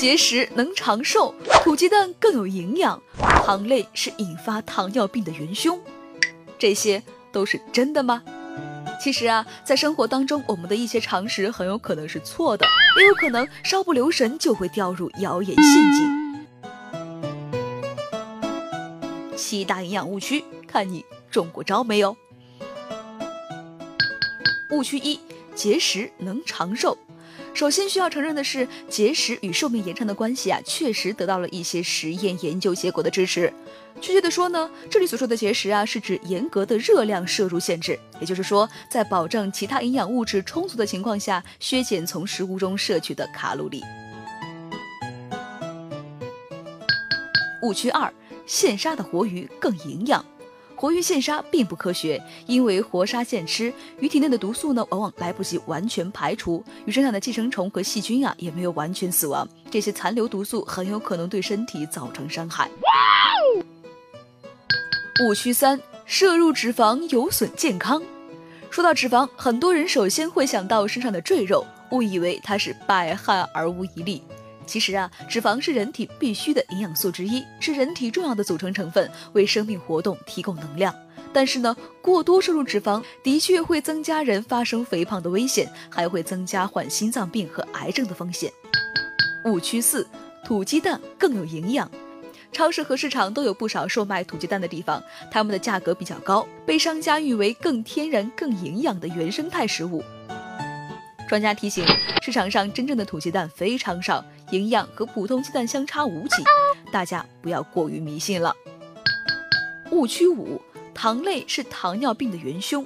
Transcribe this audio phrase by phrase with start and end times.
[0.00, 3.02] 节食能长寿，土鸡蛋更有营养，
[3.44, 5.78] 糖类是引发糖尿病的元凶，
[6.58, 8.22] 这些都是真的吗？
[8.98, 12.64] 其实啊，在生活当中，我们的一些常识很有可能是错的，
[12.98, 16.46] 也有可能稍不留神就会掉入谣言陷阱。
[19.36, 22.16] 七大营养误区，看你中过招没有？
[24.70, 25.20] 误区一：
[25.54, 26.96] 节食能长寿。
[27.52, 33.52] 首先需要承认的是，节食与寿命延长的关系啊，确实得到了一些实验研究结果的支持。
[34.00, 43.82] 确切的说呢，这里所说的节食啊，是指严格的热量摄入限制，也就是说，在保证其他营养物质充足的情况下，削减从食物中摄取的卡路里。
[47.62, 48.10] 误区二：
[48.46, 50.24] 现杀的活鱼更营养。
[50.80, 62.70] 活鱼现杀并不科学，因为活杀现吃，鱼体内的毒素呢，往往来不及完全排除，鱼身上的寄生虫和细菌啊，也没有完全死亡，这些残留毒素很有可能对身体造成伤害。
[65.22, 68.02] 误区三：摄入脂肪有损健康。
[68.70, 74.22] 说到脂肪，很多人首先会想到身上的赘肉，误以为它是百害而无一利。
[74.70, 80.94] 其实啊，脂肪是人体必需的营养素之一，是人体重要的组成成分，为生命活动提供能量。
[81.32, 88.52] 但是呢，过多摄入脂肪的确会增加人发生肥胖的危险，还会增加患心脏病和癌症的风险。
[89.44, 90.06] 误区四：
[90.44, 91.90] 土鸡蛋更有营养。
[92.52, 100.04] 超市和市场都有不少售卖土鸡蛋的地方，它们的价格比较高，被商家誉为更天然、更营养的原生态食物。
[101.28, 101.84] 专家提醒，
[102.22, 106.42] 市场上真正的土鸡蛋非常少，营养和普通鸡蛋相差无几，
[106.92, 108.54] 大家不要过于迷信了。
[109.90, 110.60] 误区五：
[110.94, 112.84] 糖类是糖尿病的元凶。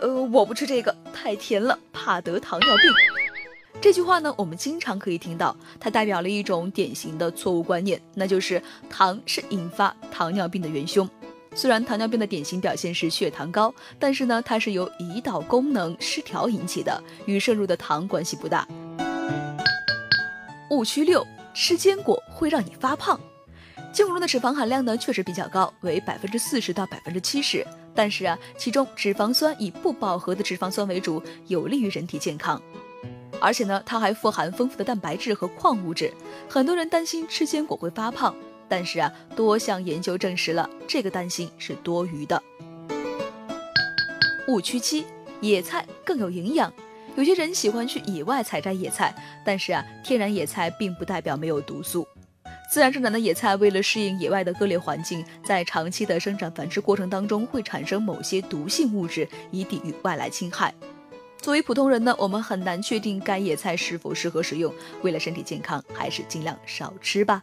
[0.00, 2.90] 呃，我不吃这个，太甜了，怕得糖尿病。
[3.80, 11.08] 这句话呢，我们经常可以听到，它代表了一种典型的错误观念，那就是糖是引发糖尿病的元凶。
[11.54, 18.66] 虽然糖尿病的典型表现是血糖高，但是呢，它是由胰岛功能失调引起的，与摄入的糖关系不大。
[20.82, 23.20] 误区六：吃坚果会让你发胖。
[23.92, 32.60] 坚果中的脂肪含量呢，确实比较高，为百分之四十到百分之七十，但是啊，其中脂肪酸以不饱和的脂肪酸为主，有利于人体健康。
[33.40, 36.12] 而且呢，它还富含丰富的蛋白质和矿物质，
[36.48, 38.34] 很多人担心吃坚果会发胖。
[38.68, 42.42] 但是啊，多项研究证实了这个担心是多余的。
[44.48, 45.06] 误区七：
[45.40, 46.72] 野菜更有营养。
[47.14, 49.14] 有些人喜欢去野外采摘野菜，
[49.44, 52.06] 但是啊，天然野菜并不代表没有毒素。
[52.70, 60.72] 自然生长的野菜为了适应野外的恶劣环境，在长期的生长繁殖过程当中会产生某些毒性物质，以抵御外来侵害。
[61.38, 64.72] 作为普通人呢，我们很难确定该野菜是否适合食用。
[65.02, 67.42] 为了身体健康，还是尽量少吃吧。